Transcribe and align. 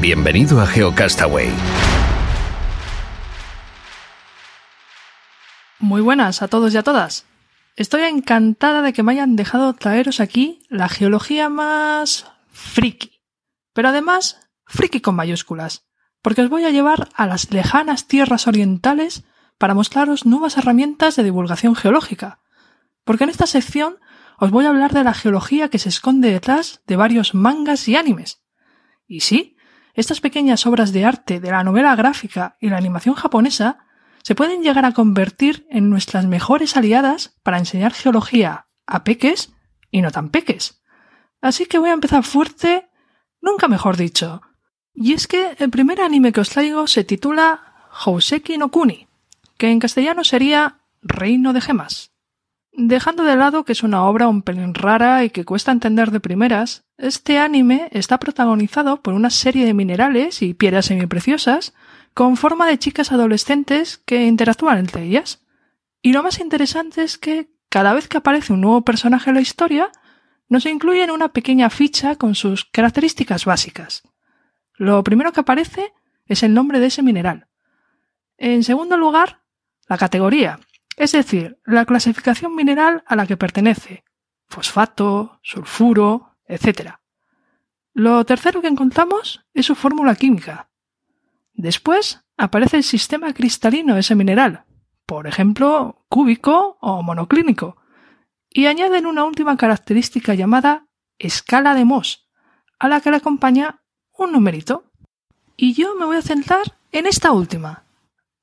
Bienvenido 0.00 0.62
a 0.62 0.66
GeoCastaway. 0.66 1.50
Muy 5.78 6.00
buenas 6.00 6.40
a 6.40 6.48
todos 6.48 6.72
y 6.72 6.78
a 6.78 6.82
todas. 6.82 7.26
Estoy 7.76 8.04
encantada 8.04 8.80
de 8.80 8.94
que 8.94 9.02
me 9.02 9.12
hayan 9.12 9.36
dejado 9.36 9.74
traeros 9.74 10.20
aquí 10.20 10.62
la 10.70 10.88
geología 10.88 11.50
más 11.50 12.32
friki. 12.48 13.20
Pero 13.74 13.88
además, 13.90 14.40
friki 14.64 15.02
con 15.02 15.16
mayúsculas. 15.16 15.84
Porque 16.22 16.40
os 16.40 16.48
voy 16.48 16.64
a 16.64 16.70
llevar 16.70 17.10
a 17.14 17.26
las 17.26 17.50
lejanas 17.50 18.06
tierras 18.06 18.46
orientales 18.46 19.24
para 19.58 19.74
mostraros 19.74 20.24
nuevas 20.24 20.56
herramientas 20.56 21.14
de 21.16 21.24
divulgación 21.24 21.76
geológica. 21.76 22.40
Porque 23.04 23.24
en 23.24 23.30
esta 23.30 23.46
sección 23.46 23.98
os 24.38 24.50
voy 24.50 24.64
a 24.64 24.70
hablar 24.70 24.94
de 24.94 25.04
la 25.04 25.12
geología 25.12 25.68
que 25.68 25.78
se 25.78 25.90
esconde 25.90 26.32
detrás 26.32 26.80
de 26.86 26.96
varios 26.96 27.34
mangas 27.34 27.86
y 27.86 27.96
animes. 27.96 28.42
Y 29.06 29.20
sí, 29.20 29.58
estas 30.00 30.20
pequeñas 30.20 30.66
obras 30.66 30.92
de 30.92 31.04
arte 31.04 31.40
de 31.40 31.50
la 31.50 31.64
novela 31.64 31.94
gráfica 31.94 32.56
y 32.60 32.68
la 32.68 32.78
animación 32.78 33.14
japonesa 33.14 33.86
se 34.22 34.34
pueden 34.34 34.62
llegar 34.62 34.84
a 34.84 34.92
convertir 34.92 35.66
en 35.70 35.88
nuestras 35.90 36.26
mejores 36.26 36.76
aliadas 36.76 37.38
para 37.42 37.58
enseñar 37.58 37.92
geología 37.92 38.66
a 38.86 39.04
peques 39.04 39.52
y 39.90 40.02
no 40.02 40.10
tan 40.10 40.30
peques. 40.30 40.82
Así 41.40 41.66
que 41.66 41.78
voy 41.78 41.90
a 41.90 41.94
empezar 41.94 42.24
fuerte, 42.24 42.90
nunca 43.40 43.68
mejor 43.68 43.96
dicho. 43.96 44.42
Y 44.92 45.12
es 45.12 45.26
que 45.26 45.56
el 45.58 45.70
primer 45.70 46.00
anime 46.00 46.32
que 46.32 46.40
os 46.40 46.50
traigo 46.50 46.86
se 46.86 47.04
titula 47.04 47.88
Houseki 47.90 48.58
no 48.58 48.70
Kuni, 48.70 49.08
que 49.56 49.70
en 49.70 49.78
castellano 49.78 50.24
sería 50.24 50.80
Reino 51.02 51.52
de 51.52 51.60
Gemas. 51.60 52.12
Dejando 52.72 53.24
de 53.24 53.36
lado 53.36 53.64
que 53.64 53.72
es 53.72 53.82
una 53.82 54.04
obra 54.04 54.28
un 54.28 54.42
pelín 54.42 54.74
rara 54.74 55.24
y 55.24 55.30
que 55.30 55.44
cuesta 55.44 55.72
entender 55.72 56.10
de 56.10 56.20
primeras, 56.20 56.84
este 56.98 57.38
anime 57.38 57.88
está 57.90 58.18
protagonizado 58.18 59.02
por 59.02 59.14
una 59.14 59.30
serie 59.30 59.66
de 59.66 59.74
minerales 59.74 60.40
y 60.42 60.54
piedras 60.54 60.86
semipreciosas 60.86 61.74
con 62.14 62.36
forma 62.36 62.66
de 62.66 62.78
chicas 62.78 63.12
adolescentes 63.12 63.98
que 63.98 64.26
interactúan 64.26 64.78
entre 64.78 65.04
ellas. 65.04 65.44
Y 66.00 66.12
lo 66.12 66.22
más 66.22 66.38
interesante 66.38 67.02
es 67.02 67.18
que 67.18 67.50
cada 67.68 67.92
vez 67.92 68.08
que 68.08 68.18
aparece 68.18 68.52
un 68.52 68.60
nuevo 68.60 68.82
personaje 68.82 69.30
en 69.30 69.36
la 69.36 69.42
historia, 69.42 69.90
nos 70.48 70.66
incluyen 70.66 71.10
una 71.10 71.28
pequeña 71.28 71.70
ficha 71.70 72.16
con 72.16 72.34
sus 72.34 72.64
características 72.64 73.44
básicas. 73.44 74.02
Lo 74.74 75.02
primero 75.04 75.32
que 75.32 75.40
aparece 75.40 75.92
es 76.26 76.42
el 76.42 76.54
nombre 76.54 76.80
de 76.80 76.86
ese 76.86 77.02
mineral. 77.02 77.46
En 78.38 78.64
segundo 78.64 78.96
lugar, 78.96 79.42
la 79.88 79.98
categoría, 79.98 80.58
es 81.00 81.12
decir, 81.12 81.58
la 81.64 81.86
clasificación 81.86 82.54
mineral 82.54 83.02
a 83.06 83.16
la 83.16 83.26
que 83.26 83.38
pertenece, 83.38 84.04
fosfato, 84.46 85.40
sulfuro, 85.42 86.36
etc. 86.44 86.96
Lo 87.94 88.22
tercero 88.26 88.60
que 88.60 88.68
encontramos 88.68 89.46
es 89.54 89.64
su 89.64 89.74
fórmula 89.74 90.14
química. 90.14 90.68
Después 91.54 92.20
aparece 92.36 92.76
el 92.76 92.82
sistema 92.84 93.32
cristalino 93.32 93.94
de 93.94 94.00
ese 94.00 94.14
mineral, 94.14 94.66
por 95.06 95.26
ejemplo, 95.26 96.04
cúbico 96.10 96.76
o 96.82 97.02
monoclínico, 97.02 97.78
y 98.50 98.66
añaden 98.66 99.06
una 99.06 99.24
última 99.24 99.56
característica 99.56 100.34
llamada 100.34 100.86
escala 101.18 101.72
de 101.72 101.86
Mohs, 101.86 102.28
a 102.78 102.88
la 102.88 103.00
que 103.00 103.10
le 103.10 103.16
acompaña 103.16 103.80
un 104.18 104.32
numerito. 104.32 104.84
Y 105.56 105.72
yo 105.72 105.94
me 105.94 106.04
voy 106.04 106.18
a 106.18 106.22
centrar 106.22 106.76
en 106.92 107.06
esta 107.06 107.32
última, 107.32 107.84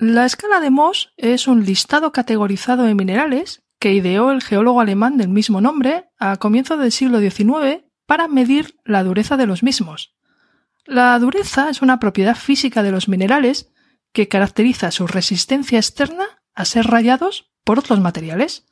la 0.00 0.24
escala 0.24 0.60
de 0.60 0.70
Mohs 0.70 1.12
es 1.18 1.46
un 1.46 1.66
listado 1.66 2.10
categorizado 2.10 2.84
de 2.84 2.94
minerales 2.94 3.62
que 3.78 3.92
ideó 3.92 4.30
el 4.30 4.42
geólogo 4.42 4.80
alemán 4.80 5.18
del 5.18 5.28
mismo 5.28 5.60
nombre 5.60 6.08
a 6.18 6.38
comienzos 6.38 6.78
del 6.78 6.90
siglo 6.90 7.20
XIX 7.20 7.84
para 8.06 8.26
medir 8.26 8.78
la 8.82 9.04
dureza 9.04 9.36
de 9.36 9.46
los 9.46 9.62
mismos. 9.62 10.16
La 10.86 11.18
dureza 11.18 11.68
es 11.68 11.82
una 11.82 12.00
propiedad 12.00 12.34
física 12.34 12.82
de 12.82 12.92
los 12.92 13.08
minerales 13.08 13.74
que 14.14 14.26
caracteriza 14.26 14.90
su 14.90 15.06
resistencia 15.06 15.78
externa 15.78 16.24
a 16.54 16.64
ser 16.64 16.86
rayados 16.86 17.52
por 17.62 17.78
otros 17.78 18.00
materiales. 18.00 18.66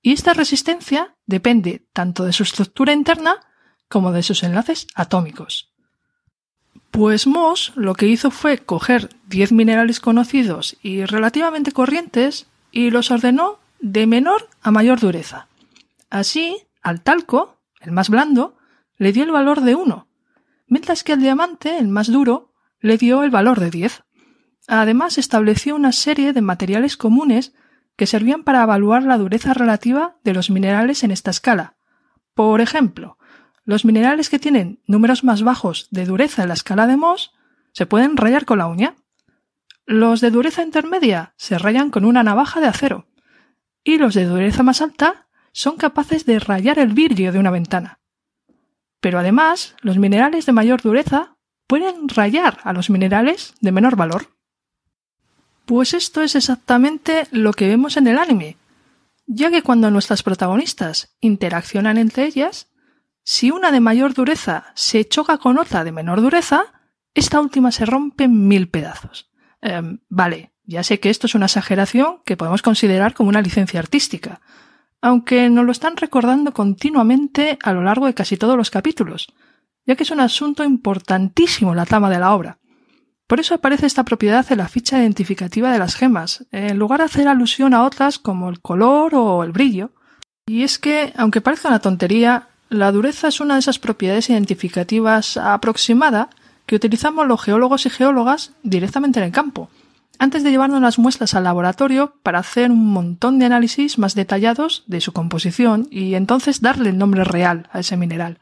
Y 0.00 0.12
esta 0.12 0.32
resistencia 0.32 1.16
depende 1.26 1.88
tanto 1.92 2.24
de 2.24 2.32
su 2.32 2.44
estructura 2.44 2.92
interna 2.92 3.40
como 3.88 4.12
de 4.12 4.22
sus 4.22 4.44
enlaces 4.44 4.86
atómicos. 4.94 5.71
Pues 6.92 7.26
Moss 7.26 7.72
lo 7.74 7.94
que 7.94 8.06
hizo 8.06 8.30
fue 8.30 8.58
coger 8.58 9.08
10 9.28 9.52
minerales 9.52 9.98
conocidos 9.98 10.76
y 10.82 11.06
relativamente 11.06 11.72
corrientes 11.72 12.48
y 12.70 12.90
los 12.90 13.10
ordenó 13.10 13.58
de 13.80 14.06
menor 14.06 14.50
a 14.60 14.70
mayor 14.70 15.00
dureza. 15.00 15.48
Así, 16.10 16.58
al 16.82 17.00
talco, 17.00 17.56
el 17.80 17.92
más 17.92 18.10
blando, 18.10 18.58
le 18.98 19.14
dio 19.14 19.24
el 19.24 19.30
valor 19.30 19.62
de 19.62 19.74
1, 19.74 20.06
mientras 20.66 21.02
que 21.02 21.14
al 21.14 21.22
diamante, 21.22 21.78
el 21.78 21.88
más 21.88 22.12
duro, 22.12 22.52
le 22.78 22.98
dio 22.98 23.22
el 23.22 23.30
valor 23.30 23.58
de 23.58 23.70
10. 23.70 24.04
Además, 24.68 25.16
estableció 25.16 25.74
una 25.74 25.92
serie 25.92 26.34
de 26.34 26.42
materiales 26.42 26.98
comunes 26.98 27.54
que 27.96 28.06
servían 28.06 28.44
para 28.44 28.64
evaluar 28.64 29.02
la 29.02 29.16
dureza 29.16 29.54
relativa 29.54 30.16
de 30.24 30.34
los 30.34 30.50
minerales 30.50 31.04
en 31.04 31.10
esta 31.10 31.30
escala. 31.30 31.74
Por 32.34 32.60
ejemplo, 32.60 33.16
los 33.64 33.84
minerales 33.84 34.28
que 34.28 34.38
tienen 34.38 34.80
números 34.86 35.24
más 35.24 35.42
bajos 35.42 35.88
de 35.90 36.04
dureza 36.04 36.42
en 36.42 36.48
la 36.48 36.54
escala 36.54 36.86
de 36.86 36.96
Mohs 36.96 37.32
se 37.72 37.86
pueden 37.86 38.16
rayar 38.16 38.44
con 38.44 38.58
la 38.58 38.66
uña. 38.66 38.96
Los 39.86 40.20
de 40.20 40.30
dureza 40.30 40.62
intermedia 40.62 41.34
se 41.36 41.58
rayan 41.58 41.90
con 41.90 42.04
una 42.04 42.22
navaja 42.22 42.60
de 42.60 42.66
acero. 42.66 43.06
Y 43.84 43.98
los 43.98 44.14
de 44.14 44.26
dureza 44.26 44.62
más 44.62 44.80
alta 44.80 45.28
son 45.52 45.76
capaces 45.76 46.24
de 46.26 46.38
rayar 46.38 46.78
el 46.78 46.92
vidrio 46.92 47.32
de 47.32 47.38
una 47.38 47.50
ventana. 47.50 48.00
Pero 49.00 49.18
además, 49.18 49.74
los 49.80 49.98
minerales 49.98 50.46
de 50.46 50.52
mayor 50.52 50.82
dureza 50.82 51.36
pueden 51.66 52.08
rayar 52.08 52.60
a 52.64 52.72
los 52.72 52.90
minerales 52.90 53.54
de 53.60 53.72
menor 53.72 53.96
valor. 53.96 54.28
Pues 55.64 55.94
esto 55.94 56.22
es 56.22 56.34
exactamente 56.34 57.26
lo 57.30 57.52
que 57.52 57.68
vemos 57.68 57.96
en 57.96 58.06
el 58.06 58.18
anime, 58.18 58.56
ya 59.26 59.50
que 59.50 59.62
cuando 59.62 59.90
nuestras 59.90 60.22
protagonistas 60.22 61.16
interaccionan 61.20 61.98
entre 61.98 62.26
ellas, 62.26 62.71
si 63.24 63.50
una 63.50 63.70
de 63.70 63.80
mayor 63.80 64.14
dureza 64.14 64.72
se 64.74 65.04
choca 65.06 65.38
con 65.38 65.58
otra 65.58 65.84
de 65.84 65.92
menor 65.92 66.20
dureza, 66.20 66.64
esta 67.14 67.40
última 67.40 67.70
se 67.72 67.86
rompe 67.86 68.24
en 68.24 68.48
mil 68.48 68.68
pedazos. 68.68 69.30
Em, 69.60 70.00
vale, 70.08 70.52
ya 70.64 70.82
sé 70.82 71.00
que 71.00 71.10
esto 71.10 71.26
es 71.26 71.34
una 71.34 71.46
exageración 71.46 72.22
que 72.24 72.36
podemos 72.36 72.62
considerar 72.62 73.14
como 73.14 73.28
una 73.28 73.42
licencia 73.42 73.80
artística, 73.80 74.40
aunque 75.00 75.50
nos 75.50 75.64
lo 75.64 75.72
están 75.72 75.96
recordando 75.96 76.52
continuamente 76.52 77.58
a 77.62 77.72
lo 77.72 77.82
largo 77.82 78.06
de 78.06 78.14
casi 78.14 78.36
todos 78.36 78.56
los 78.56 78.70
capítulos, 78.70 79.32
ya 79.86 79.96
que 79.96 80.04
es 80.04 80.10
un 80.10 80.20
asunto 80.20 80.64
importantísimo 80.64 81.74
la 81.74 81.86
trama 81.86 82.10
de 82.10 82.18
la 82.18 82.34
obra. 82.34 82.58
Por 83.26 83.40
eso 83.40 83.54
aparece 83.54 83.86
esta 83.86 84.04
propiedad 84.04 84.44
en 84.50 84.58
la 84.58 84.68
ficha 84.68 85.00
identificativa 85.00 85.72
de 85.72 85.78
las 85.78 85.94
gemas, 85.94 86.46
en 86.50 86.78
lugar 86.78 87.00
de 87.00 87.06
hacer 87.06 87.28
alusión 87.28 87.72
a 87.72 87.84
otras 87.84 88.18
como 88.18 88.50
el 88.50 88.60
color 88.60 89.14
o 89.14 89.42
el 89.42 89.52
brillo. 89.52 89.92
Y 90.46 90.64
es 90.64 90.78
que, 90.78 91.12
aunque 91.16 91.40
parezca 91.40 91.68
una 91.68 91.78
tontería, 91.78 92.48
la 92.72 92.90
dureza 92.90 93.28
es 93.28 93.40
una 93.40 93.54
de 93.54 93.60
esas 93.60 93.78
propiedades 93.78 94.30
identificativas 94.30 95.36
aproximada 95.36 96.30
que 96.64 96.76
utilizamos 96.76 97.26
los 97.26 97.42
geólogos 97.42 97.84
y 97.84 97.90
geólogas 97.90 98.52
directamente 98.62 99.20
en 99.20 99.26
el 99.26 99.32
campo, 99.32 99.68
antes 100.18 100.42
de 100.42 100.50
llevarnos 100.50 100.80
las 100.80 100.98
muestras 100.98 101.34
al 101.34 101.44
laboratorio 101.44 102.16
para 102.22 102.38
hacer 102.38 102.70
un 102.70 102.86
montón 102.86 103.38
de 103.38 103.46
análisis 103.46 103.98
más 103.98 104.14
detallados 104.14 104.84
de 104.86 105.02
su 105.02 105.12
composición 105.12 105.86
y 105.90 106.14
entonces 106.14 106.62
darle 106.62 106.90
el 106.90 106.98
nombre 106.98 107.24
real 107.24 107.68
a 107.72 107.80
ese 107.80 107.96
mineral. 107.96 108.38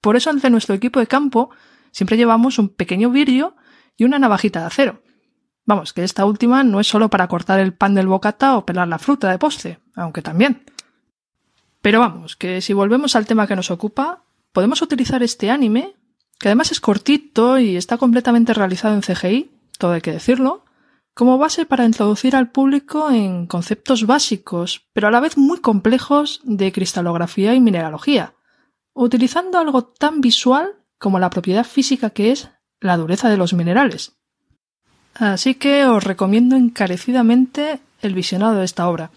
Por 0.00 0.16
eso 0.16 0.30
entre 0.30 0.50
nuestro 0.50 0.74
equipo 0.74 0.98
de 0.98 1.06
campo 1.06 1.50
siempre 1.92 2.16
llevamos 2.16 2.58
un 2.58 2.70
pequeño 2.70 3.10
vidrio 3.10 3.54
y 3.96 4.04
una 4.04 4.18
navajita 4.18 4.60
de 4.60 4.66
acero. 4.66 5.02
Vamos, 5.64 5.92
que 5.92 6.02
esta 6.02 6.24
última 6.24 6.64
no 6.64 6.80
es 6.80 6.88
solo 6.88 7.08
para 7.08 7.28
cortar 7.28 7.60
el 7.60 7.72
pan 7.72 7.94
del 7.94 8.08
bocata 8.08 8.56
o 8.56 8.66
pelar 8.66 8.88
la 8.88 8.98
fruta 8.98 9.30
de 9.30 9.38
postre, 9.38 9.78
aunque 9.94 10.22
también. 10.22 10.64
Pero 11.84 12.00
vamos, 12.00 12.34
que 12.34 12.62
si 12.62 12.72
volvemos 12.72 13.14
al 13.14 13.26
tema 13.26 13.46
que 13.46 13.56
nos 13.56 13.70
ocupa, 13.70 14.22
podemos 14.54 14.80
utilizar 14.80 15.22
este 15.22 15.50
anime, 15.50 15.92
que 16.38 16.48
además 16.48 16.72
es 16.72 16.80
cortito 16.80 17.58
y 17.58 17.76
está 17.76 17.98
completamente 17.98 18.54
realizado 18.54 18.94
en 18.94 19.02
CGI, 19.02 19.50
todo 19.76 19.92
hay 19.92 20.00
que 20.00 20.12
decirlo, 20.12 20.64
como 21.12 21.36
base 21.36 21.66
para 21.66 21.84
introducir 21.84 22.36
al 22.36 22.50
público 22.50 23.10
en 23.10 23.46
conceptos 23.46 24.06
básicos, 24.06 24.86
pero 24.94 25.08
a 25.08 25.10
la 25.10 25.20
vez 25.20 25.36
muy 25.36 25.58
complejos 25.58 26.40
de 26.44 26.72
cristalografía 26.72 27.52
y 27.52 27.60
mineralogía, 27.60 28.32
utilizando 28.94 29.58
algo 29.58 29.84
tan 29.84 30.22
visual 30.22 30.76
como 30.96 31.18
la 31.18 31.28
propiedad 31.28 31.66
física 31.66 32.08
que 32.08 32.32
es 32.32 32.48
la 32.80 32.96
dureza 32.96 33.28
de 33.28 33.36
los 33.36 33.52
minerales. 33.52 34.16
Así 35.12 35.54
que 35.54 35.84
os 35.84 36.02
recomiendo 36.02 36.56
encarecidamente 36.56 37.80
el 38.00 38.14
visionado 38.14 38.54
de 38.54 38.64
esta 38.64 38.88
obra. 38.88 39.10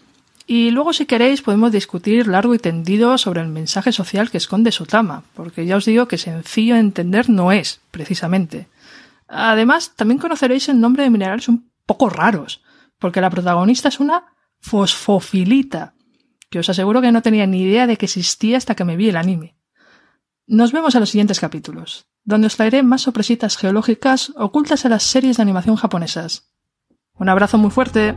Y 0.50 0.70
luego 0.70 0.94
si 0.94 1.04
queréis 1.04 1.42
podemos 1.42 1.70
discutir 1.72 2.26
largo 2.26 2.54
y 2.54 2.58
tendido 2.58 3.18
sobre 3.18 3.42
el 3.42 3.48
mensaje 3.48 3.92
social 3.92 4.30
que 4.30 4.38
esconde 4.38 4.72
su 4.72 4.86
trama, 4.86 5.22
porque 5.34 5.66
ya 5.66 5.76
os 5.76 5.84
digo 5.84 6.08
que 6.08 6.16
sencillo 6.16 6.72
de 6.72 6.80
entender 6.80 7.28
no 7.28 7.52
es, 7.52 7.82
precisamente. 7.90 8.66
Además, 9.28 9.92
también 9.94 10.18
conoceréis 10.18 10.70
el 10.70 10.80
nombre 10.80 11.02
de 11.02 11.10
minerales 11.10 11.48
un 11.48 11.70
poco 11.84 12.08
raros, 12.08 12.62
porque 12.98 13.20
la 13.20 13.28
protagonista 13.28 13.88
es 13.88 14.00
una 14.00 14.24
fosfofilita, 14.60 15.92
que 16.48 16.60
os 16.60 16.70
aseguro 16.70 17.02
que 17.02 17.12
no 17.12 17.20
tenía 17.20 17.46
ni 17.46 17.64
idea 17.64 17.86
de 17.86 17.98
que 17.98 18.06
existía 18.06 18.56
hasta 18.56 18.74
que 18.74 18.84
me 18.84 18.96
vi 18.96 19.10
el 19.10 19.18
anime. 19.18 19.54
Nos 20.46 20.72
vemos 20.72 20.94
en 20.94 21.00
los 21.00 21.10
siguientes 21.10 21.40
capítulos, 21.40 22.06
donde 22.24 22.46
os 22.46 22.56
traeré 22.56 22.82
más 22.82 23.02
sorpresitas 23.02 23.58
geológicas 23.58 24.32
ocultas 24.34 24.82
en 24.86 24.92
las 24.92 25.02
series 25.02 25.36
de 25.36 25.42
animación 25.42 25.76
japonesas. 25.76 26.54
Un 27.12 27.28
abrazo 27.28 27.58
muy 27.58 27.70
fuerte. 27.70 28.16